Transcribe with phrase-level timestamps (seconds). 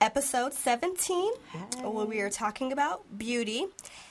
[0.00, 1.86] episode 17, Hi.
[1.86, 3.66] where we are talking about beauty.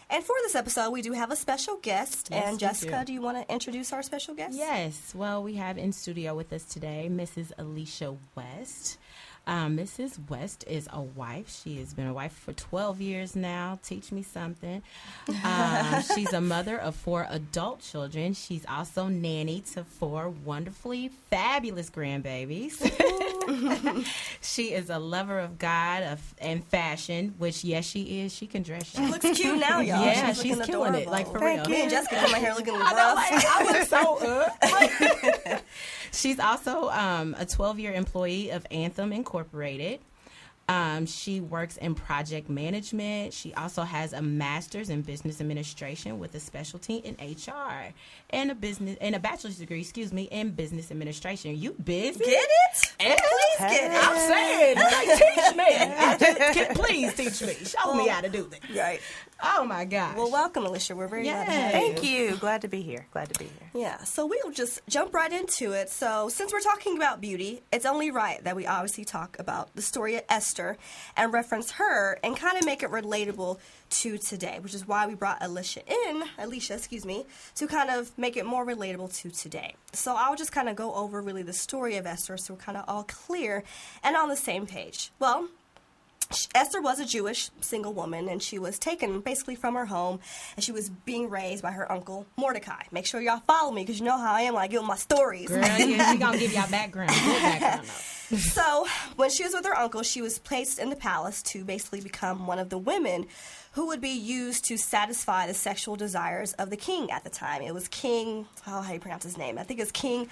[0.10, 2.30] And for this episode, we do have a special guest.
[2.32, 3.06] Yes, and Jessica, do.
[3.06, 3.14] do.
[3.14, 4.56] you want to introduce our special guest?
[4.56, 5.14] Yes.
[5.16, 7.52] Well, we have in studio with us today Mrs.
[7.58, 8.98] Alicia West.
[9.46, 10.30] Um, Mrs.
[10.30, 11.62] West is a wife.
[11.64, 13.78] She has been a wife for 12 years now.
[13.84, 14.82] Teach me something.
[15.44, 18.34] Um, she's a mother of four adult children.
[18.34, 22.80] She's also nanny to four wonderfully fabulous grandbabies.
[24.42, 28.34] she is a lover of God of, and fashion, which, yes, she is.
[28.34, 28.96] She can dress.
[28.96, 30.04] She looks cute now, y'all.
[30.06, 31.08] Yeah, she's, she's killing it.
[31.08, 31.76] Like, for Thank real.
[31.76, 32.94] Me and Jessica come here looking rough.
[32.96, 35.60] I, look so uh.
[36.12, 40.00] She's also um, a 12 year employee of Anthem Incorporated.
[40.70, 43.34] Um, she works in project management.
[43.34, 47.94] She also has a master's in business administration with a specialty in HR
[48.30, 51.58] and a business and a bachelor's degree, excuse me, in business administration.
[51.58, 52.24] You busy?
[52.24, 52.94] Get it?
[53.00, 54.04] And please get it.
[54.04, 55.33] I'm saying, like,
[56.52, 56.76] teach me.
[56.76, 57.54] please teach me.
[57.66, 58.60] Show well, me how to do this.
[58.76, 59.00] Right.
[59.42, 60.16] Oh my gosh.
[60.16, 60.96] Well, welcome, Alicia.
[60.96, 61.34] We're very Yay.
[61.34, 61.80] glad to have you.
[61.80, 62.10] Thank you.
[62.10, 62.36] you.
[62.38, 63.08] Glad to be here.
[63.12, 63.82] Glad to be here.
[63.82, 64.04] Yeah.
[64.04, 65.90] So we'll just jump right into it.
[65.90, 69.82] So since we're talking about beauty, it's only right that we obviously talk about the
[69.82, 70.78] story of Esther
[71.18, 75.16] and reference her and kind of make it relatable to today, which is why we
[75.16, 79.76] brought Alicia in, Alicia, excuse me, to kind of make it more relatable to today.
[79.92, 82.78] So I'll just kind of go over really the story of Esther so we're kind
[82.78, 83.64] of all clear
[84.04, 85.12] and on the same page.
[85.20, 85.48] Well,
[86.56, 90.20] Esther was a Jewish single woman, and she was taken basically from her home,
[90.56, 92.84] and she was being raised by her uncle Mordecai.
[92.92, 94.98] Make sure y'all follow me because you know how I am when I give my
[94.98, 95.50] stories.
[95.50, 97.10] Girl, yeah, she gonna give y'all background.
[97.10, 97.88] background
[98.38, 102.02] so when she was with her uncle, she was placed in the palace to basically
[102.02, 103.26] become one of the women
[103.74, 107.62] who would be used to satisfy the sexual desires of the king at the time.
[107.62, 109.58] It was King, oh, how do you pronounce his name?
[109.58, 110.28] I think it's King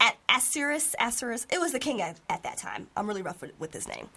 [0.00, 2.86] at Assuerus, Assuerus, it was the king at, at that time.
[2.96, 4.08] I'm really rough with, with, his name.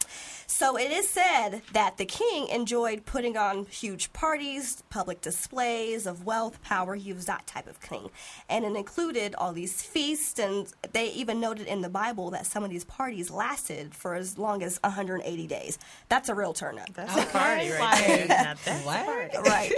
[0.48, 6.26] So it is said that the king enjoyed putting on huge parties, public displays of
[6.26, 6.96] wealth, power.
[6.96, 8.10] He was that type of king.
[8.48, 12.64] And it included all these feasts, and they even noted in the Bible that some
[12.64, 15.78] of these parties lasted for as long as 180 days.
[16.08, 16.94] That's a real turn up.
[16.94, 17.24] That's okay.
[17.24, 18.56] a party right there.
[18.84, 19.46] what?
[19.46, 19.74] Right.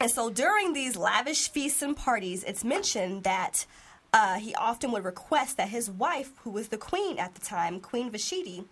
[0.00, 3.64] and so during these lavish feasts and parties, it's mentioned that
[4.12, 7.80] uh, he often would request that his wife, who was the queen at the time,
[7.80, 8.64] Queen Vashti,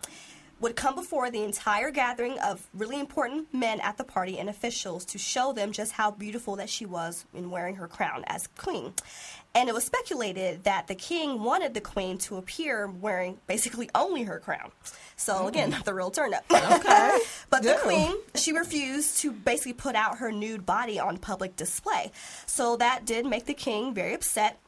[0.59, 5.05] would come before the entire gathering of really important men at the party and officials
[5.05, 8.91] to show them just how beautiful that she was in wearing her crown as queen.
[9.53, 14.23] And it was speculated that the king wanted the queen to appear wearing basically only
[14.23, 14.71] her crown.
[15.15, 15.47] So mm.
[15.47, 16.45] again, not the real turn up.
[16.51, 17.19] Okay.
[17.49, 22.11] but the queen, she refused to basically put out her nude body on public display.
[22.45, 24.59] So that did make the king very upset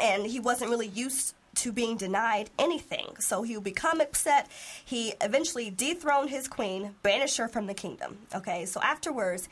[0.00, 3.14] and he wasn't really used to being denied anything.
[3.18, 4.48] So he would become upset.
[4.84, 8.18] He eventually dethroned his queen, banished her from the kingdom.
[8.34, 9.48] Okay, so afterwards,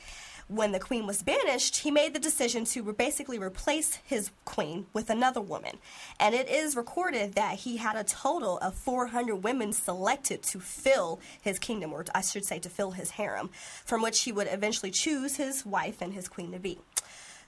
[0.48, 5.08] when the queen was banished, he made the decision to basically replace his queen with
[5.08, 5.78] another woman.
[6.18, 11.20] And it is recorded that he had a total of 400 women selected to fill
[11.40, 13.50] his kingdom, or I should say to fill his harem,
[13.84, 16.80] from which he would eventually choose his wife and his queen to be.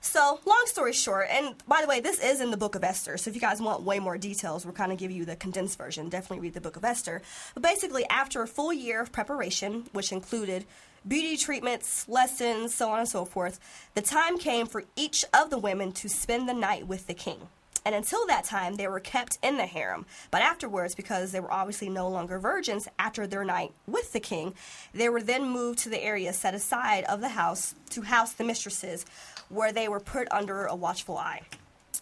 [0.05, 3.17] So, long story short, and by the way, this is in the book of Esther.
[3.17, 5.79] So, if you guys want way more details, we're kind of giving you the condensed
[5.79, 6.09] version.
[6.09, 7.23] Definitely read the book of Esther.
[7.55, 10.65] But basically, after a full year of preparation, which included
[11.07, 13.61] beauty treatments, lessons, so on and so forth,
[13.95, 17.47] the time came for each of the women to spend the night with the king.
[17.85, 20.07] And until that time, they were kept in the harem.
[20.31, 24.55] But afterwards, because they were obviously no longer virgins after their night with the king,
[24.95, 28.45] they were then moved to the area set aside of the house to house the
[28.45, 29.05] mistresses,
[29.53, 31.43] where they were put under a watchful eye.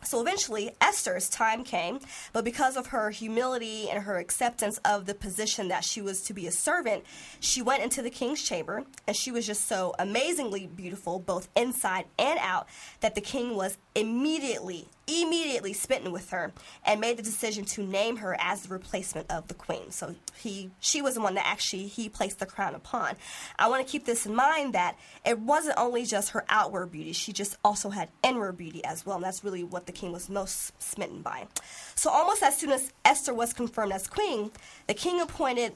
[0.03, 2.01] So eventually, Esther's time came,
[2.33, 6.33] but because of her humility and her acceptance of the position that she was to
[6.33, 7.05] be a servant,
[7.39, 12.07] she went into the king's chamber, and she was just so amazingly beautiful, both inside
[12.19, 12.67] and out,
[13.01, 16.53] that the king was immediately immediately smitten with her
[16.85, 19.91] and made the decision to name her as the replacement of the queen.
[19.91, 23.17] So he she was the one that actually he placed the crown upon.
[23.59, 27.13] I want to keep this in mind that it wasn't only just her outward beauty,
[27.13, 29.17] she just also had inward beauty as well.
[29.17, 31.47] And that's really what the king was most smitten by.
[31.95, 34.51] So almost as soon as Esther was confirmed as queen,
[34.87, 35.75] the king appointed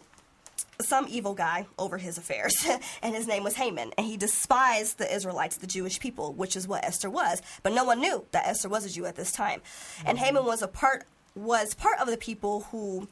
[0.81, 2.55] some evil guy over his affairs,
[3.03, 6.69] and his name was Haman, and he despised the Israelites, the Jewish people, which is
[6.69, 7.43] what Esther was.
[7.63, 9.63] But no one knew that Esther was a Jew at this time,
[10.05, 10.27] and mm-hmm.
[10.27, 11.05] Haman was a part
[11.35, 13.09] was part of the people who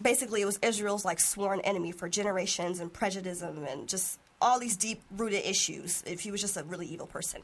[0.00, 4.76] basically it was Israel's like sworn enemy for generations and prejudice and just all these
[4.76, 7.40] deep rooted issues if he was just a really evil person.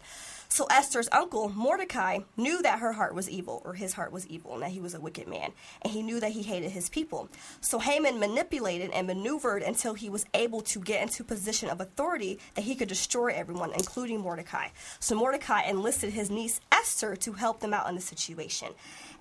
[0.49, 4.53] So Esther's uncle, Mordecai, knew that her heart was evil, or his heart was evil,
[4.53, 5.53] and that he was a wicked man.
[5.81, 7.31] And he knew that he hated his people.
[7.63, 12.39] So Haman manipulated and maneuvered until he was able to get into position of authority
[12.55, 14.69] that he could destroy everyone, including Mordecai.
[15.01, 18.69] So Mordecai enlisted his niece Esther to help them out in the situation.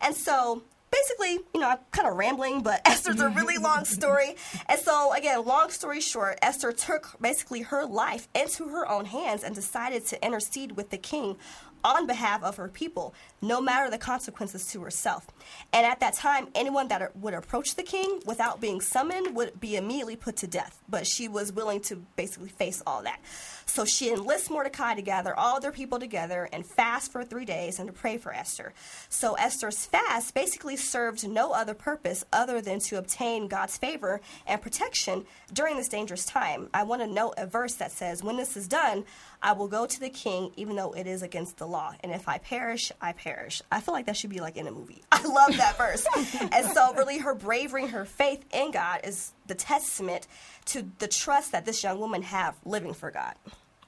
[0.02, 4.36] And so basically, you know, I'm kind of rambling, but Esther's a really long story.
[4.68, 9.44] And so, again, long story short, Esther took basically her life into her own hands
[9.44, 11.38] and decided to intercede with the king
[11.84, 15.28] on behalf of her people, no matter the consequences to herself.
[15.74, 19.76] And at that time, anyone that would approach the king without being summoned would be
[19.76, 20.80] immediately put to death.
[20.90, 23.20] But she was willing to basically face all that.
[23.66, 27.80] So she enlists Mordecai to gather all their people together and fast for three days
[27.80, 28.74] and to pray for Esther.
[29.08, 34.62] So Esther's fast basically served no other purpose other than to obtain God's favor and
[34.62, 36.70] protection during this dangerous time.
[36.74, 39.06] I want to note a verse that says, When this is done,
[39.44, 41.94] I will go to the king, even though it is against the law.
[42.02, 43.62] And if I perish, I perish.
[43.72, 45.02] I feel like that should be like in a movie.
[45.12, 46.06] I love that verse.
[46.52, 50.28] and so, really, her bravery, her faith in God is the testament
[50.66, 53.34] to the trust that this young woman have living for God.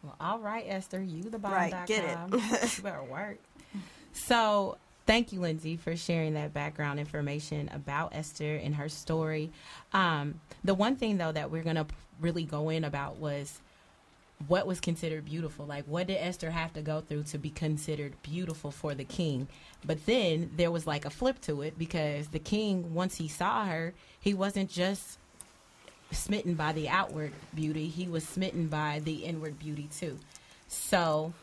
[0.02, 1.54] Well, all right, Esther, you the bomb.
[1.54, 2.78] Right, get it.
[2.78, 3.38] you better work.
[4.14, 9.52] So, thank you, Lindsay, for sharing that background information about Esther and her story.
[9.94, 11.86] Um, the one thing, though, that we're going to
[12.20, 13.60] really go in about was
[14.48, 15.66] what was considered beautiful.
[15.66, 19.48] Like, what did Esther have to go through to be considered beautiful for the king?
[19.86, 23.66] But then there was like a flip to it because the king, once he saw
[23.66, 25.18] her, he wasn't just
[26.12, 30.20] smitten by the outward beauty, he was smitten by the inward beauty too.
[30.68, 31.34] So,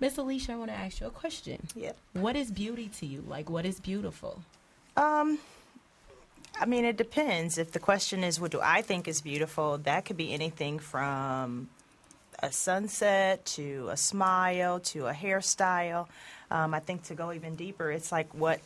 [0.00, 1.66] Miss Alicia, I want to ask you a question.
[1.74, 1.96] Yep.
[2.14, 3.24] What is beauty to you?
[3.26, 4.42] Like, what is beautiful?
[4.96, 5.38] Um,
[6.60, 7.58] I mean, it depends.
[7.58, 11.68] If the question is, what do I think is beautiful, that could be anything from
[12.44, 16.06] a sunset to a smile to a hairstyle.
[16.50, 18.60] Um, I think to go even deeper, it's like what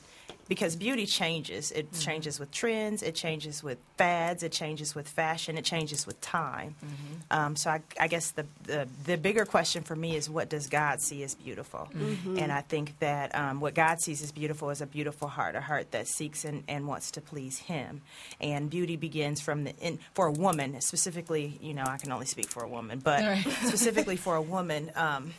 [0.49, 1.71] because beauty changes.
[1.73, 2.01] It mm-hmm.
[2.01, 3.03] changes with trends.
[3.03, 4.43] It changes with fads.
[4.43, 5.59] It changes with fashion.
[5.59, 6.75] It changes with time.
[6.85, 7.15] Mm-hmm.
[7.31, 10.67] Um, so I, I guess the, the, the bigger question for me is what does
[10.67, 11.89] God see as beautiful?
[11.95, 12.39] Mm-hmm.
[12.39, 15.61] And I think that um, what God sees as beautiful is a beautiful heart, a
[15.61, 18.01] heart that seeks and, and wants to please Him.
[18.41, 21.59] And beauty begins from the in, for a woman specifically.
[21.61, 23.47] You know, I can only speak for a woman, but right.
[23.65, 25.35] specifically for a woman, um,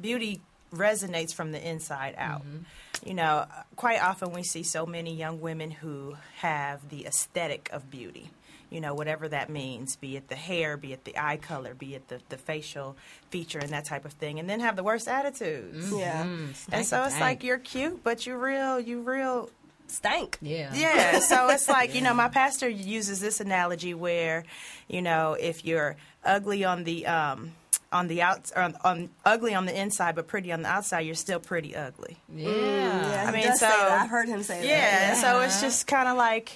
[0.00, 0.40] beauty
[0.72, 2.42] resonates from the inside out.
[2.42, 2.62] Mm-hmm
[3.04, 7.90] you know, quite often we see so many young women who have the aesthetic of
[7.90, 8.30] beauty.
[8.70, 11.94] You know, whatever that means, be it the hair, be it the eye color, be
[11.94, 12.96] it the, the facial
[13.30, 15.86] feature and that type of thing, and then have the worst attitudes.
[15.86, 15.98] Mm-hmm.
[15.98, 16.26] Yeah.
[16.70, 19.48] and so it's like you're cute, but you real, you real
[19.86, 20.36] stank.
[20.42, 20.74] Yeah.
[20.74, 21.20] Yeah.
[21.20, 21.94] So it's like, yeah.
[21.94, 24.44] you know, my pastor uses this analogy where,
[24.86, 27.52] you know, if you're ugly on the um,
[27.90, 31.14] on the out on, on, ugly on the inside but pretty on the outside you're
[31.14, 35.16] still pretty ugly yeah, mm, yeah i mean so i've heard him say yeah, that
[35.16, 36.52] yeah so it's just kind of like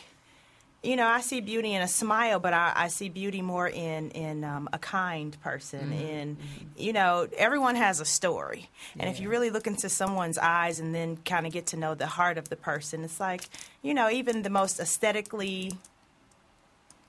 [0.82, 4.10] you know, I see beauty in a smile, but I, I see beauty more in
[4.10, 5.80] in um, a kind person.
[5.80, 5.92] Mm-hmm.
[5.92, 6.66] In mm-hmm.
[6.76, 8.68] you know, everyone has a story,
[8.98, 11.94] and if you really look into someone's eyes and then kind of get to know
[11.94, 13.48] the heart of the person, it's like
[13.82, 15.72] you know, even the most aesthetically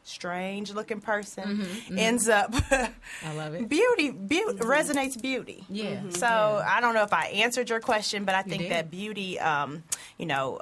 [0.03, 1.97] strange looking person mm-hmm, mm-hmm.
[1.97, 3.69] ends up I love it.
[3.69, 4.69] beauty, beauty mm-hmm.
[4.69, 5.65] resonates beauty.
[5.69, 5.95] Yeah.
[5.95, 6.11] Mm-hmm.
[6.11, 6.65] So yeah.
[6.67, 9.83] I don't know if I answered your question, but I think that beauty um,
[10.17, 10.59] you know,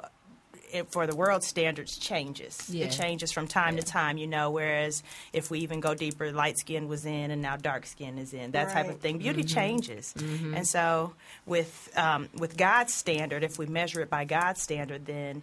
[0.72, 2.68] it, for the world standards changes.
[2.68, 2.86] Yeah.
[2.86, 3.82] It changes from time yeah.
[3.82, 4.50] to time, you know.
[4.50, 8.32] Whereas if we even go deeper, light skin was in, and now dark skin is
[8.32, 8.52] in.
[8.52, 8.72] That right.
[8.72, 9.18] type of thing.
[9.18, 9.54] Beauty mm-hmm.
[9.54, 10.54] changes, mm-hmm.
[10.54, 11.14] and so
[11.46, 15.42] with um, with God's standard, if we measure it by God's standard, then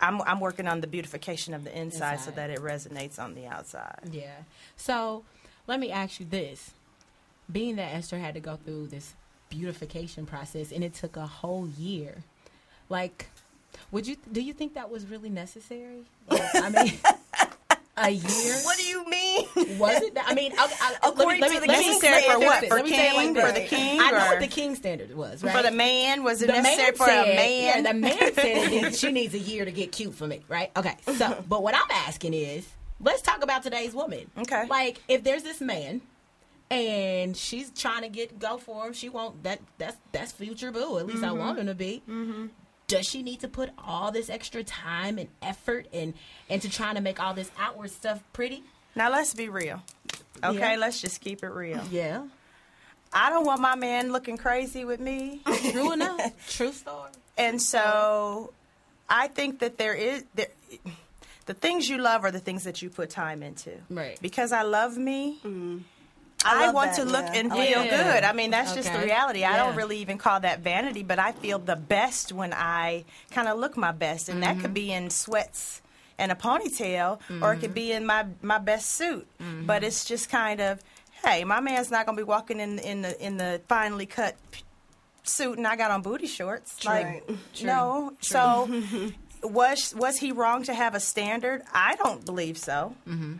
[0.00, 3.34] I'm, I'm working on the beautification of the inside, inside, so that it resonates on
[3.34, 4.00] the outside.
[4.10, 4.36] Yeah.
[4.76, 5.24] So
[5.66, 6.72] let me ask you this:
[7.50, 9.14] being that Esther had to go through this
[9.50, 12.24] beautification process and it took a whole year,
[12.88, 13.28] like,
[13.90, 16.04] would you do you think that was really necessary?
[16.28, 16.92] Like, I mean.
[17.96, 18.54] a year.
[18.62, 19.78] What do you mean?
[19.78, 20.14] Was it?
[20.14, 20.26] That?
[20.28, 22.66] I mean, I, I, according let me, to let me, the necessary for what?
[22.66, 23.34] For king?
[23.34, 24.00] Like for the king?
[24.00, 25.42] I know what the king standard was.
[25.42, 25.54] Right?
[25.54, 27.84] For the man, was it the necessary for said, a man?
[27.84, 30.42] Yeah, the man said she needs a year to get cute for me.
[30.48, 30.70] Right?
[30.76, 30.96] Okay.
[31.14, 32.68] So, but what I'm asking is,
[33.00, 34.30] let's talk about today's woman.
[34.38, 34.66] Okay.
[34.68, 36.00] Like, if there's this man
[36.70, 38.94] and she's trying to get go for him.
[38.94, 40.98] She won't that that's that's future boo.
[40.98, 41.26] At least mm-hmm.
[41.26, 42.02] I want him to be.
[42.08, 42.46] Mm-hmm
[42.86, 46.14] does she need to put all this extra time and effort and
[46.48, 48.62] into trying to make all this outward stuff pretty
[48.94, 49.82] Now let's be real.
[50.42, 50.76] Okay, Yeah.
[50.76, 51.82] let's just keep it real.
[51.90, 52.24] Yeah.
[53.12, 55.40] I don't want my man looking crazy with me.
[55.70, 56.20] True enough.
[56.56, 57.10] True story.
[57.38, 58.52] And so
[59.08, 60.48] I think that there is there,
[61.46, 63.70] the things you love are the things that you put time into.
[63.90, 64.18] Right.
[64.20, 65.38] Because I love me.
[65.44, 65.78] Mm-hmm.
[66.44, 67.32] I I, want that, to look yeah.
[67.40, 67.96] and Oh, feel yeah.
[68.14, 68.24] good.
[68.24, 69.06] I mean, that's just the Okay.
[69.06, 69.44] reality.
[69.44, 73.48] I don't really even call that vanity, but I feel the best when I kind
[73.48, 74.60] of look my best, and that Mm-hmm.
[74.60, 75.80] could be in sweats
[76.18, 79.26] and a ponytail, or it could be in my my best suit.
[79.40, 79.66] Mm-hmm.
[79.66, 80.80] But it's just kind of,
[81.24, 84.36] hey, my man's not going to be walking in in the in the finely cut
[84.52, 84.62] p-
[85.24, 86.84] suit, and I got on booty shorts.
[86.84, 87.22] Like, Right.
[87.62, 88.12] no.
[88.20, 88.68] So.
[89.42, 91.60] Was was he wrong to have a standard?
[91.70, 92.94] I don't believe so.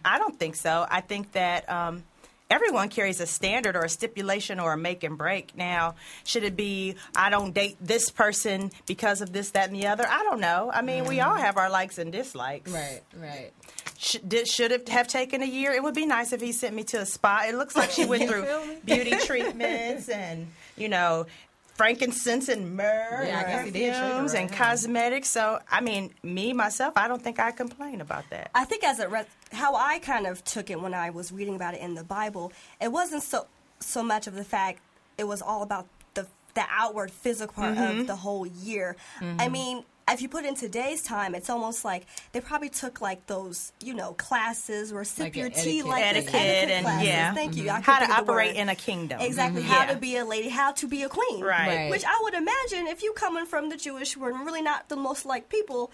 [0.04, 0.86] I don't think so.
[0.90, 2.02] I think that um,
[2.50, 5.56] everyone carries a standard or a stipulation or a make and break.
[5.56, 9.86] Now, should it be I don't date this person because of this, that, and the
[9.86, 10.06] other?
[10.08, 10.70] I don't know.
[10.72, 12.70] I mean, we all have our likes and dislikes.
[12.70, 13.50] Right, right.
[13.98, 15.72] Sh- did, should it have taken a year?
[15.72, 17.44] It would be nice if he sent me to a spa.
[17.48, 18.46] It looks like she went through
[18.84, 20.46] beauty treatments and
[20.76, 21.26] you know
[21.74, 25.28] frankincense and myrrh Yeah, and guess he did treat her perfumes right, and cosmetics.
[25.28, 28.50] So I mean, me myself, I don't think I complain about that.
[28.54, 31.54] I think as a re- how I kind of took it when I was reading
[31.56, 33.46] about it in the Bible, it wasn't so
[33.80, 34.80] so much of the fact
[35.18, 38.00] it was all about the the outward physical part Mm-hmm.
[38.00, 38.96] of the whole year.
[39.20, 43.26] I mean, if you put in today's time, it's almost like they probably took like
[43.26, 46.84] those you know classes or sip Like your tea etiquette like this Etiquette etiquette and-
[46.84, 47.08] classes.
[47.08, 47.34] yeah.
[47.34, 47.70] Thank you.
[47.70, 49.20] I How to of operate in a kingdom.
[49.20, 49.62] Exactly.
[49.62, 49.66] Mhm.
[49.66, 49.92] How Yeah.
[49.94, 51.40] to be a lady, how to be a queen.
[51.42, 51.66] Right.
[51.68, 51.90] Right.
[51.90, 54.96] Which I would imagine if you coming from the Jewish world and really not the
[54.96, 55.90] most like people.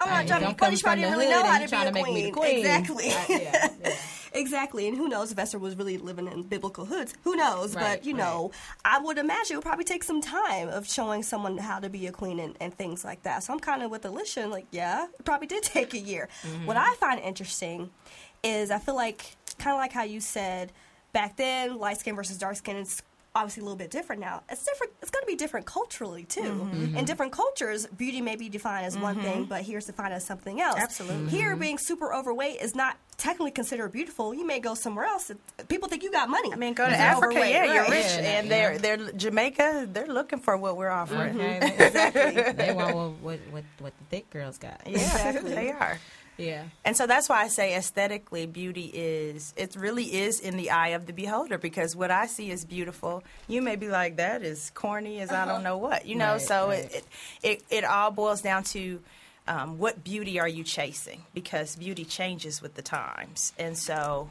[0.00, 0.70] I'm not Right, trying to don't be funny.
[0.70, 2.12] come She probably didn't really know hood how and to be a trying to make
[2.14, 2.42] me the queen.
[2.42, 2.58] queen.
[2.58, 3.10] Exactly.
[3.12, 3.92] Uh, yeah, yeah.
[4.34, 4.88] exactly.
[4.88, 7.14] And who knows if Esther was really living in biblical hoods?
[7.24, 7.74] Who knows?
[7.74, 8.50] Right, but you know,
[8.84, 12.06] I would imagine it would probably take some time of showing someone how to be
[12.06, 13.42] a queen and, and things like that.
[13.44, 14.42] So I'm kind of with Alicia.
[14.42, 16.28] and Like, yeah, it probably did take a year.
[16.42, 16.66] Mm-hmm.
[16.66, 17.90] What I find interesting
[18.42, 20.72] is I feel like kind of like how you said
[21.12, 23.02] back then, light skin versus dark skin is
[23.34, 24.42] obviously a little bit different now.
[24.48, 24.92] It's different.
[25.00, 26.40] It's going to be different culturally too.
[26.40, 26.70] Mm-hmm.
[26.70, 27.04] In mm-hmm.
[27.04, 29.48] different cultures, beauty may be defined as one thing, mm-hmm.
[29.48, 30.78] but here's defined as something else.
[30.78, 31.30] Absolutely.
[31.30, 31.60] Here, mm-hmm.
[31.60, 34.34] being super overweight is not technically considered beautiful.
[34.34, 35.30] You may go somewhere else.
[35.68, 36.52] People think you got money.
[36.52, 38.78] I mean, go to If you're Africa, overweight, yeah, you're rich, Yeah, and yeah.
[38.78, 39.88] they're they're Jamaica.
[39.90, 41.36] They're looking for what we're offering.
[41.40, 41.76] Okay.
[41.92, 42.52] Exactly.
[42.52, 44.80] they want what, what, what, what the thick girls got.
[44.86, 45.54] Yeah, Exactly.
[45.54, 45.98] they are.
[46.42, 46.64] Yeah.
[46.84, 50.88] And so that's why I say aesthetically, beauty is, it really is in the eye
[50.88, 53.22] of the beholder because what I see is beautiful.
[53.48, 56.32] You may be like, that is corny as I don't know what, you know?
[56.32, 56.84] Right, so right.
[56.84, 57.04] It, it,
[57.42, 59.00] it, it all boils down to
[59.46, 63.52] um, what beauty are you chasing because beauty changes with the times.
[63.58, 64.30] And so,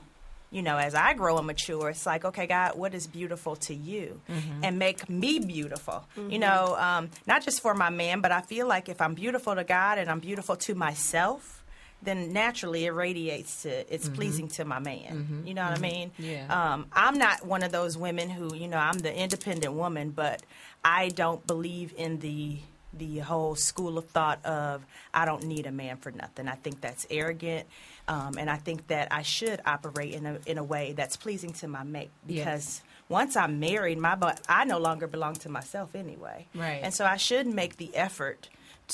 [0.52, 3.74] you know, as I grow and mature, it's like, okay, God, what is beautiful to
[3.74, 4.20] you?
[4.62, 6.06] And make me beautiful.
[6.30, 9.56] You know, um, not just for my man, but I feel like if I'm beautiful
[9.56, 11.61] to God and I'm beautiful to myself,
[12.04, 15.44] then naturally it radiates to it's pleasing to my man.
[15.46, 16.12] You know what I mean?
[16.18, 16.46] Yeah.
[16.74, 20.42] Um, I'm not one of those women who, you know, I'm the independent woman, but
[20.84, 22.58] I don't believe in the
[22.94, 26.48] the whole school of thought of I don't need a man for nothing.
[26.50, 27.66] I think that's arrogant,
[28.10, 31.54] um, and I think that I should operate in a in a way that's pleasing
[31.54, 32.46] to my mate Yes.
[32.46, 36.48] because once I'm married, my bu- I no longer belong to myself anyway.
[36.56, 36.80] Right.
[36.84, 38.50] And so I should make the effort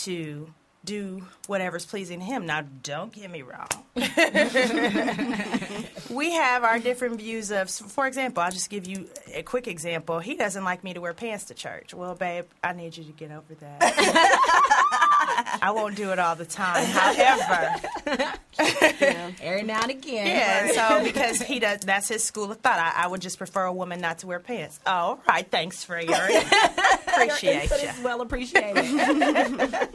[0.05, 0.53] to
[0.87, 2.45] do whatever's pleasing to him.
[2.47, 3.67] Now, don't get me wrong.
[6.09, 10.19] we have our different views of, for example, I'll just give you a quick example.
[10.19, 11.93] He doesn't like me to wear pants to church.
[11.93, 13.77] Well, babe, I need you to get over that.
[15.61, 16.85] I won't do it all the time.
[16.85, 17.75] However,
[19.41, 20.25] Every now and again.
[20.27, 22.79] yeah, so because he does, that's his school of thought.
[22.79, 24.79] I, I would just prefer a woman not to wear pants.
[24.85, 25.45] Oh, all right.
[25.49, 26.09] Thanks, Freya.
[27.07, 27.89] Appreciate Input you.
[28.03, 29.89] well appreciated.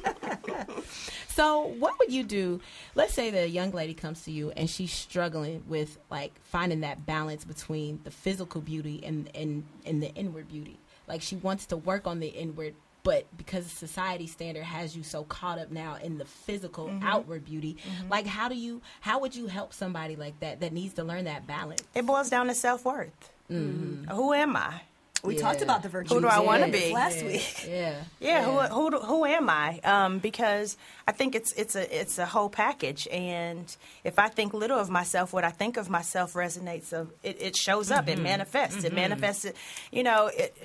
[1.28, 2.60] so, what would you do?
[2.94, 7.06] Let's say the young lady comes to you and she's struggling with like finding that
[7.06, 10.78] balance between the physical beauty and and and the inward beauty.
[11.08, 15.24] Like she wants to work on the inward, but because society standard has you so
[15.24, 17.06] caught up now in the physical Mm-hmm.
[17.06, 17.76] outward beauty,
[18.08, 21.24] like how do you how would you help somebody like that that needs to learn
[21.24, 21.82] that balance?
[21.94, 23.30] It boils down to self worth.
[23.48, 24.80] Who am I?
[25.22, 25.42] We Yeah.
[25.42, 26.12] talked about the virtues.
[26.12, 26.92] Who do I wanna of be?
[26.92, 27.26] Last Yeah.
[27.26, 27.66] week.
[27.68, 27.94] Yeah.
[28.18, 28.58] Yeah, who
[28.90, 29.78] who who am I?
[29.84, 30.76] Um, because
[31.06, 33.64] I think it's it's a it's a whole package, and
[34.02, 36.92] if I think little of myself, what I think of myself resonates.
[36.92, 38.82] Of it, it shows up, it manifests.
[38.82, 39.44] It manifests.
[39.44, 39.56] It,
[39.92, 40.56] you know, it,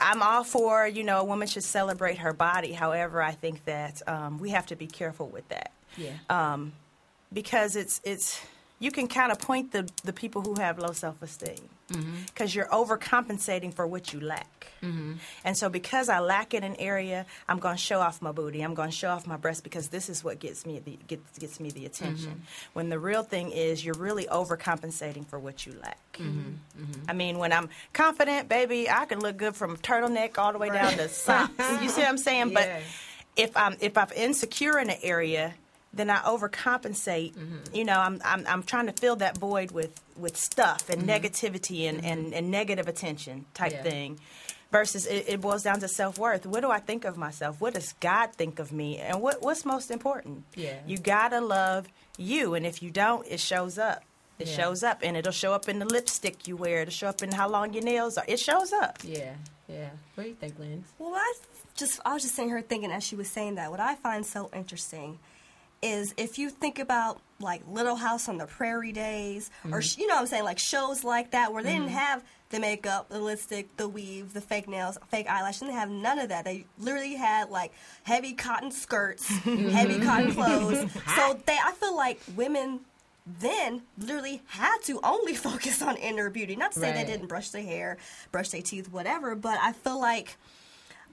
[0.00, 2.72] I'm all for you know a woman should celebrate her body.
[2.72, 6.12] However, I think that um, we have to be careful with that Yeah.
[6.28, 6.72] um,
[7.32, 8.40] because it's it's
[8.78, 11.56] you can kind of point the the people who have low self esteem
[11.88, 12.58] because mm-hmm.
[12.58, 14.66] you're overcompensating for what you lack.
[14.82, 15.14] Mm-hmm.
[15.44, 18.60] And so, because I lack in an area, I'm going to show off my booty.
[18.60, 21.38] I'm going to show off my breast because this is what gets me the gets,
[21.38, 22.30] gets me the attention.
[22.32, 22.72] Mm-hmm.
[22.74, 25.98] When the real thing is, you're really overcompensating for what you lack.
[27.08, 30.70] I mean, when I'm confident, baby, I can look good from turtleneck all the way
[30.70, 31.52] down to socks.
[31.82, 32.50] you see what I'm saying?
[32.50, 32.54] Yeah.
[32.54, 32.82] But
[33.36, 35.54] if I'm if I'm insecure in an area,
[35.92, 37.34] then I overcompensate.
[37.34, 37.74] Mm-hmm.
[37.74, 41.10] You know, I'm, I'm I'm trying to fill that void with with stuff and mm-hmm.
[41.10, 42.06] negativity and, mm-hmm.
[42.06, 43.82] and, and negative attention type Yeah.
[43.82, 44.20] thing.
[44.70, 46.44] Versus it, it boils down to self worth.
[46.44, 47.58] What do I think of myself?
[47.58, 48.98] What does God think of me?
[48.98, 50.44] And what what's most important?
[50.54, 50.74] Yeah.
[50.86, 54.02] You gotta love you, and if you don't, it shows up.
[54.38, 54.56] It Yeah.
[54.56, 56.82] shows up, and it'll show up in the lipstick you wear.
[56.82, 58.24] It'll show up in how long your nails are.
[58.28, 58.98] It shows up.
[59.02, 59.36] Yeah,
[59.68, 59.88] yeah.
[60.14, 60.84] What do you think, Lynn?
[60.98, 61.34] Well, I
[61.74, 63.70] just I was just sitting here thinking as she was saying that.
[63.70, 65.18] What I find so interesting
[65.82, 70.00] is if you think about like Little House on the Prairie days, or mm-hmm.
[70.00, 71.96] you know what I'm saying, like shows like that where they didn't mm-hmm.
[71.96, 75.58] have the makeup, the lipstick, the weave, the fake nails, fake eyelash.
[75.58, 76.44] They didn't have none of that.
[76.44, 79.68] They literally had like heavy cotton skirts, mm-hmm.
[79.68, 80.90] heavy cotton clothes.
[81.16, 82.80] So they, I feel like women
[83.40, 86.56] then literally had to only focus on inner beauty.
[86.56, 87.06] Not to say Right.
[87.06, 87.98] they didn't brush their hair,
[88.32, 90.36] brush their teeth, whatever, but I feel like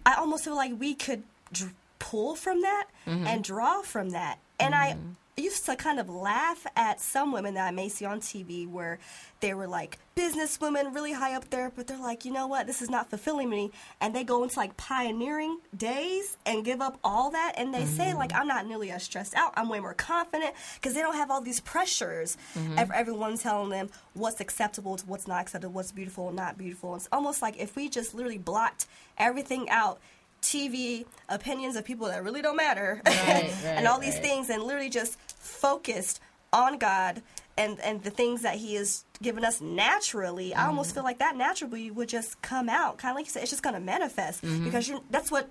[0.05, 4.39] I almost feel like we could dr- pull from that and draw from that.
[4.59, 5.15] And I mm.
[5.41, 8.99] used to kind of laugh at some women that I may see on TV where
[9.41, 12.81] they were like businesswomen really high up there, but they're like, you know what, this
[12.81, 13.71] is not fulfilling me.
[13.99, 17.53] And they go into like pioneering days and give up all that.
[17.57, 18.39] And they say, like, mm.
[18.39, 19.53] I'm not nearly as stressed out.
[19.55, 22.37] I'm way more confident because they don't have all these pressures.
[22.55, 22.79] Mm-hmm.
[22.79, 26.95] Ev- everyone telling them what's acceptable to what's not acceptable, what's beautiful, not beautiful.
[26.95, 29.99] It's almost like if we just literally blocked everything out.
[30.45, 34.23] TV opinions of people that really don't matter, Right, and all these right.
[34.23, 36.19] things, and literally just focused
[36.53, 37.21] on God
[37.57, 40.53] and and the things that He has given us naturally.
[40.53, 40.95] I almost Mm-hmm.
[40.95, 43.41] feel like that naturally would just come out, kind of like you said.
[43.43, 44.63] It's just going to manifest Mm-hmm.
[44.65, 45.49] because you're, that's what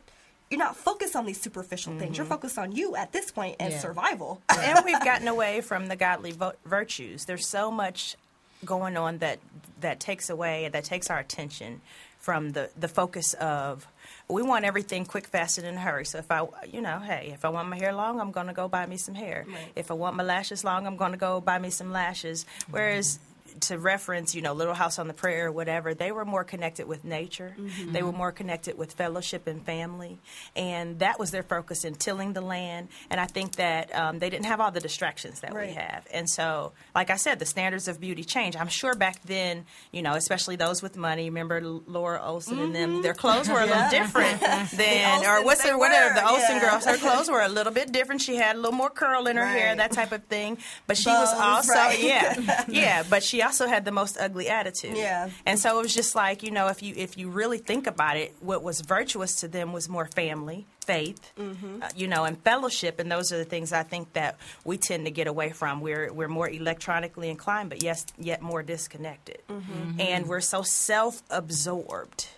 [0.50, 2.16] you're not focused on these superficial things.
[2.18, 3.76] You're focused on you at this point and Mm-hmm.
[3.76, 3.80] Yeah.
[3.82, 4.42] survival.
[4.48, 7.24] and we've gotten away from the godly vo- virtues.
[7.24, 8.16] There's so much
[8.64, 9.38] going on that
[9.80, 11.80] that takes away that takes our attention
[12.18, 13.86] from the the focus of
[14.28, 16.04] we want everything quick, fast, and in a hurry.
[16.04, 18.52] So if I, you know, hey, if I want my hair long, I'm going to
[18.52, 19.44] go buy me some hair.
[19.46, 19.72] Right.
[19.76, 22.44] If I want my lashes long, I'm going to go buy me some lashes.
[22.44, 22.72] Mm-hmm.
[22.72, 23.18] Whereas
[23.60, 26.86] to reference, you know, Little House on the Prairie or whatever, they were more connected
[26.86, 27.54] with nature.
[27.86, 30.18] They were more connected with fellowship and family,
[30.56, 32.88] and that was their focus in tilling the land.
[33.10, 36.06] And I think that um, they didn't have all the distractions that we have.
[36.12, 38.56] And so, like I said, the standards of beauty change.
[38.56, 41.24] I'm sure back then, you know, especially those with money.
[41.24, 43.02] Remember Laura Olson and them?
[43.02, 46.70] Their clothes were a little different than, or what's they her, whatever the Olsen yeah.
[46.70, 46.84] girls.
[46.84, 48.20] Her clothes were a little bit different.
[48.20, 50.58] She had a little more curl in her hair, that type of thing.
[50.86, 52.02] But she was also, right.
[52.02, 53.04] yeah, yeah.
[53.08, 54.96] But she also had the most ugly attitude.
[54.96, 55.30] Yeah.
[55.46, 58.16] And so it was just like you know, if you if you really think about
[58.16, 61.82] it, what was virtuous to them was more family, faith, Mm-hmm.
[61.82, 62.98] uh, you know, and fellowship.
[62.98, 65.80] And those are the things I think that we tend to get away from.
[65.80, 70.00] We're we're more electronically inclined, but yes, yet more disconnected, Mm-hmm.
[70.00, 72.28] and we're so self-absorbed.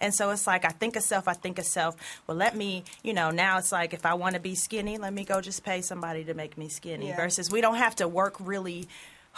[0.00, 1.96] And so it's like I think of self, I think of self.
[2.28, 5.12] Well, let me, you know, now it's like if I want to be skinny, let
[5.12, 7.08] me go just pay somebody to make me skinny.
[7.08, 7.16] Yeah.
[7.16, 8.86] Versus we don't have to work really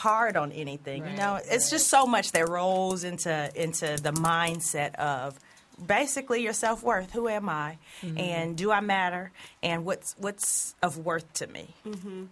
[0.01, 1.03] hard on anything.
[1.03, 5.39] Right, you know, it's just so much that rolls into into the mindset of
[5.85, 7.13] basically your self worth.
[7.13, 8.19] Who am I, mm-hmm.
[8.19, 9.33] and do I matter,
[9.63, 11.69] and what's what's of worth to me?
[11.87, 12.25] Mm-hmm.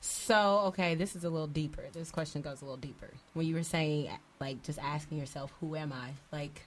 [0.00, 1.82] So, okay, this is a little deeper.
[1.92, 3.08] This question goes a little deeper.
[3.34, 6.10] When you were saying, like, just asking yourself, who am I?
[6.30, 6.62] Like,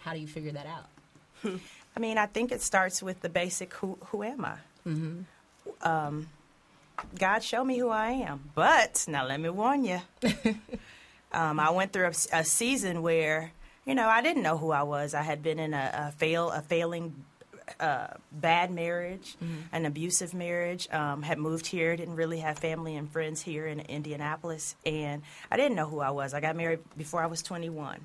[0.00, 1.58] how do you figure that out?
[1.96, 4.56] I mean, I think it starts with the basic who who am I?
[4.86, 5.20] Mm-hmm.
[5.82, 6.28] Um,
[7.18, 8.50] God, show me who I am.
[8.54, 10.00] But now let me warn you.
[11.32, 13.52] um, I went through a season where
[13.84, 15.14] you know I didn't know who I was.
[15.14, 17.24] I had been in a, a fail a failing.
[17.80, 19.34] Uh, bad marriage,
[19.72, 20.88] an abusive marriage.
[20.92, 25.56] Um, had moved here, didn't really have family and friends here in Indianapolis, and I
[25.56, 26.32] didn't know who I was.
[26.32, 27.98] I got married before I was 21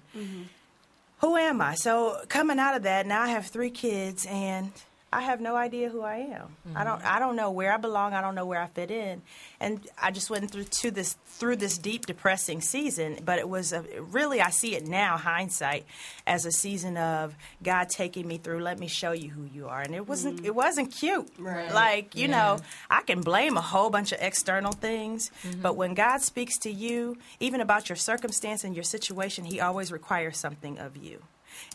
[1.21, 1.75] who am I?
[1.75, 4.71] So coming out of that, now I have three kids, and
[5.13, 6.55] I have no idea who I am.
[6.73, 6.99] I don't.
[6.99, 7.15] Mm-hmm.
[7.15, 8.13] I don't know where I belong.
[8.13, 9.21] I don't know where I fit in,
[9.59, 13.17] and I just went through to this through this deep, depressing season.
[13.25, 15.85] But it was a, really, I see it now, hindsight,
[16.25, 18.59] as a season of God taking me through.
[18.59, 20.37] Let me show you who you are, and it wasn't.
[20.37, 20.45] Mm-hmm.
[20.45, 21.29] It wasn't cute.
[21.37, 21.73] Right.
[21.73, 22.37] Like you Yeah.
[22.37, 25.61] know, I can blame a whole bunch of external things, mm-hmm.
[25.61, 29.91] but when God speaks to you, even about your circumstance and your situation, He always
[29.91, 31.21] requires something of you.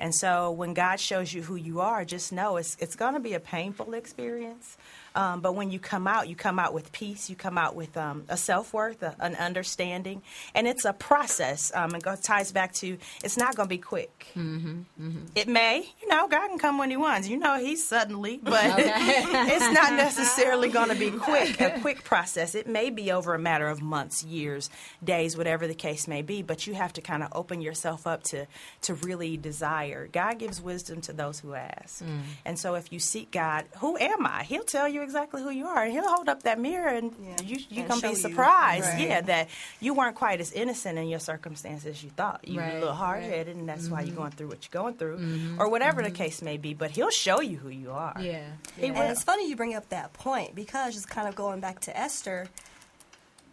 [0.00, 3.20] And so when God shows you who you are, just know it's it's going to
[3.20, 4.76] be a painful experience.
[5.16, 7.30] Um, but when you come out, you come out with peace.
[7.30, 10.20] You come out with um, a self worth, an understanding,
[10.54, 11.72] and it's a process.
[11.74, 14.26] Um, it goes, ties back to it's not going to be quick.
[14.36, 17.28] Mm-hmm, It may, you know, God can come when He wants.
[17.28, 21.60] You know, He's suddenly, but it's not necessarily going to be quick.
[21.60, 22.54] A quick process.
[22.54, 24.68] It may be over a matter of months, years,
[25.02, 26.42] days, whatever the case may be.
[26.42, 28.46] But you have to kind of open yourself up to
[28.82, 30.08] to really desire.
[30.12, 32.02] God gives wisdom to those who ask,
[32.44, 34.42] and so if you seek God, who am I?
[34.42, 37.36] He'll tell you exactly who you are, and He'll hold up that mirror, and Yeah.
[37.42, 39.08] you you And gonna be surprised, Right.
[39.08, 39.48] yeah, that
[39.80, 42.46] you weren't quite as innocent in your circumstances as you thought.
[42.46, 44.16] You were Right, a little hard headed, and that's why you're mm-hmm.
[44.18, 45.60] going through what you're going through, mm-hmm.
[45.60, 46.16] or whatever the mm-hmm.
[46.16, 46.74] case may be.
[46.74, 48.14] But He'll show you who you are.
[48.20, 48.44] Yeah.
[48.76, 48.86] Yeah.
[48.86, 51.96] And it's funny you bring up that point because just kind of going back to
[51.96, 52.48] Esther,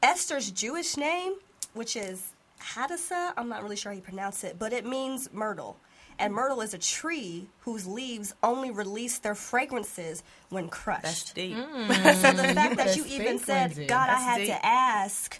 [0.01, 1.35] Esther's Jewish name,
[1.73, 5.77] which is Hadassah, I'm not really sure how you pronounce it, but it means myrtle.
[6.19, 11.03] And myrtle is a tree whose leaves only release their fragrances when crushed.
[11.03, 11.55] That's deep.
[11.57, 13.87] so the fact that you even said, cleansing.
[13.87, 14.47] God, I had deep.
[14.47, 15.39] to ask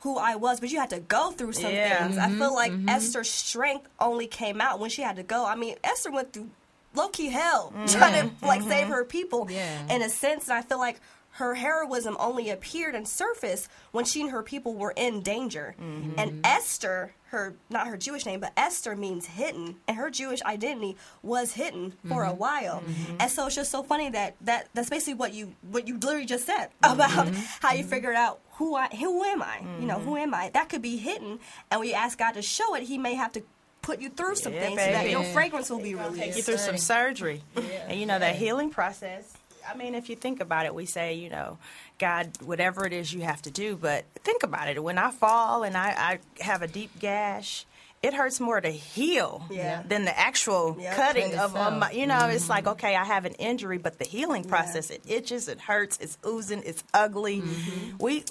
[0.00, 2.04] who I was, but you had to go through some Yeah.
[2.06, 2.18] things.
[2.18, 5.44] I feel like Esther's strength only came out when she had to go.
[5.44, 6.48] I mean, Esther went through
[6.94, 9.94] low key hell trying to like save her people Yeah.
[9.94, 11.00] in a sense, and I feel like
[11.36, 15.74] her heroism only appeared and surfaced when she and her people were in danger.
[15.78, 16.18] Mm-hmm.
[16.18, 20.96] And Esther, her not her Jewish name, but Esther means hidden, and her Jewish identity
[21.22, 22.38] was hidden for a mm-hmm.
[22.38, 22.80] while.
[22.80, 23.16] Mm-hmm.
[23.20, 26.24] And so it's just so funny that, that that's basically what you what you literally
[26.24, 29.60] just said about how you figured out who I who am I?
[29.78, 30.50] You know, who am I?
[30.54, 31.38] That could be hidden,
[31.70, 33.42] and when you ask God to show it, He may have to
[33.82, 36.36] put you through some Yeah, things so that your fragrance will be take released.
[36.38, 37.42] you through some surgery.
[37.88, 39.36] And you know, that healing process.
[39.68, 41.58] I mean, if you think about it, we say, you know,
[41.98, 44.82] God, whatever it is you have to do, but think about it.
[44.82, 47.66] When I fall and I, I have a deep gash,
[48.02, 49.82] it hurts more to heal Yeah.
[49.88, 53.78] than the actual cutting of, my, you know, it's like, okay, I have an injury,
[53.78, 57.42] but the healing process, it itches, it hurts, it's oozing, it's ugly.
[57.98, 58.24] We,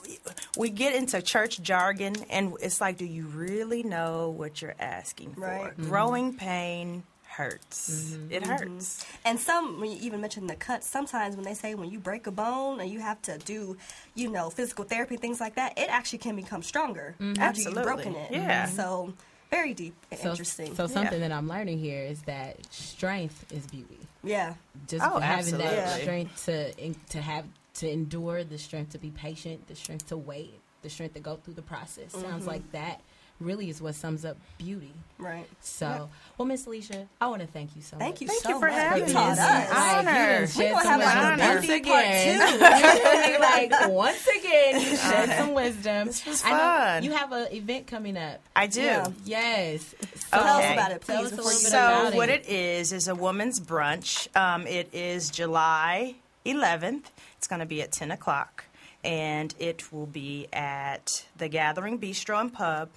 [0.55, 5.33] we get into church jargon and it's like, do you really know what you're asking
[5.33, 5.41] for?
[5.41, 5.77] Right.
[5.81, 7.03] Growing pain
[7.35, 8.13] hurts.
[8.29, 8.51] It mm-hmm.
[8.51, 8.73] Mm-hmm.
[8.73, 9.05] hurts.
[9.25, 12.27] And some, when you even mention the cuts, sometimes when they say when you break
[12.27, 13.77] a bone and you have to do,
[14.15, 17.79] you know, physical therapy, things like that, it actually can become stronger after Absolutely.
[17.81, 18.31] you've broken it.
[18.31, 18.65] Yeah.
[18.65, 18.75] Mm-hmm.
[18.75, 19.13] So
[19.51, 20.75] very deep and So, interesting.
[20.75, 23.99] so something that I'm learning here is that strength is beauty.
[24.23, 24.53] yeah.
[24.87, 26.01] Just Oh, having that absolutely.
[26.01, 27.45] strength to in, to have
[27.75, 31.35] to endure, the strength to be patient, the strength to wait, the strength to go
[31.35, 32.13] through the process.
[32.13, 33.01] Sounds like that
[33.39, 34.91] really is what sums up beauty.
[35.17, 35.45] Right.
[35.61, 38.01] So, well, Miss Alicia, I want to thank you so much.
[38.01, 38.21] Thank much.
[38.21, 38.75] you Thank so you for much.
[38.75, 39.39] having You taught us.
[39.39, 39.71] us.
[39.71, 40.11] Honor.
[40.11, 42.59] Like, you We shed gonna some have like a wisdom.
[42.59, 46.07] Bundy again, like once again, you shed some wisdom.
[46.07, 47.03] This was I know fun.
[47.03, 48.41] you have an event coming up.
[48.55, 48.81] I do.
[48.81, 49.07] Yeah.
[49.23, 49.95] Yes.
[50.31, 51.25] Tell us about it, Tell please.
[51.27, 52.41] us a little bit So about what it.
[52.45, 54.27] it is is a woman's brunch.
[54.35, 57.03] Um, it is July 11th.
[57.37, 58.65] It's going to be at 10 o'clock,
[59.03, 62.89] and it will be at the Gathering Bistro and Pub.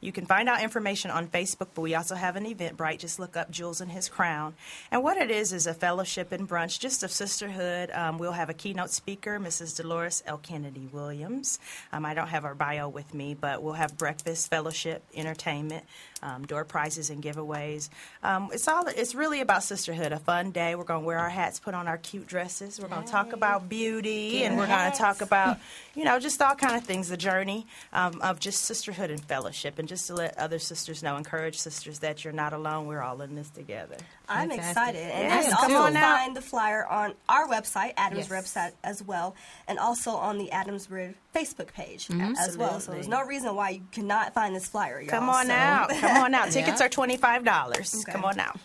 [0.00, 2.98] You can find out information on Facebook, but we also have an Eventbrite.
[2.98, 4.54] Just look up Jewels in His Crown.
[4.90, 7.90] And what it is is a fellowship and brunch, just of sisterhood.
[7.90, 9.76] Um, we'll have a keynote speaker, Mrs.
[9.76, 10.38] Dolores L.
[10.38, 11.58] Kennedy Williams.
[11.92, 15.84] Um, I don't have her bio with me, but we'll have breakfast, fellowship, entertainment,
[16.22, 17.90] um, door prizes, and giveaways.
[18.22, 18.86] Um, it's all.
[18.86, 20.12] It's really about sisterhood.
[20.12, 20.74] A fun day.
[20.74, 22.80] We're going to wear our hats, put on our cute dresses.
[22.80, 25.58] We're going to talk about beauty, and we're going to talk about,
[25.94, 27.08] you know, just all kind of things.
[27.08, 31.16] The journey um, of just sisterhood and fellowship, and just to let other sisters know,
[31.16, 32.86] encourage sisters that you're not alone.
[32.86, 33.96] We're all in this together.
[34.28, 34.70] I'm Fantastic.
[34.70, 35.00] excited.
[35.12, 36.18] And Yes, you can come also on out.
[36.18, 38.44] find the flyer on our website, Adams Yes.
[38.54, 39.34] website as well,
[39.66, 42.80] and also on the Adams Rib Facebook page as well.
[42.80, 45.10] So there's no reason why you cannot find this flyer, y'all.
[45.10, 45.90] Come on So- out.
[45.90, 46.50] Come on out.
[46.52, 46.86] Tickets Yeah.
[46.86, 47.94] are twenty five dollars.
[47.94, 48.12] Okay.
[48.12, 48.58] Come on out.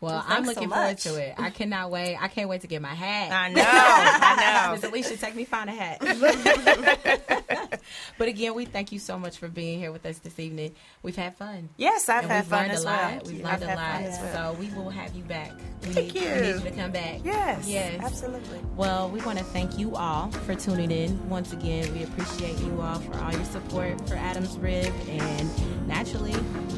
[0.00, 1.34] Well, I'm thanks so looking forward to it.
[1.38, 2.16] I cannot wait.
[2.20, 3.32] I can't wait to get my hat.
[3.32, 3.62] I know.
[3.66, 4.88] I Miss know.
[4.90, 5.98] Alicia, take me find a hat.
[8.18, 10.74] but again, we thank you so much for being here with us this evening.
[11.02, 11.68] We've had fun.
[11.76, 13.12] Yes, I've and had we've fun learned as a well.
[13.14, 13.26] lot.
[13.26, 14.02] We've I've learned a lot.
[14.02, 14.52] well.
[14.54, 15.52] So we will have you back.
[15.82, 16.30] We Thank need, you.
[16.30, 17.20] We need you to come back.
[17.24, 17.68] Yes.
[17.68, 18.00] Yes.
[18.02, 18.60] Absolutely.
[18.76, 21.28] Well, we want to thank you all for tuning in.
[21.28, 24.92] Once again, we appreciate you all for all your support for Adam's Rib.
[25.08, 25.50] And
[25.88, 26.34] naturally,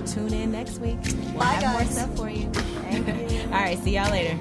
[0.07, 0.99] tune in next week.
[1.05, 1.93] We'll Bye, have more guys.
[1.93, 2.49] stuff for you.
[2.51, 3.43] Thank you.
[3.45, 4.37] All right, see y'all later.